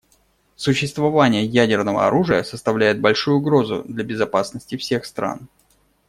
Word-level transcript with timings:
Существование 0.55 1.45
ядерного 1.45 2.07
оружия 2.07 2.41
составляет 2.41 2.99
большую 3.01 3.37
угрозу 3.37 3.83
для 3.87 4.03
безопасности 4.03 4.75
всех 4.75 5.05
стран. 5.05 5.47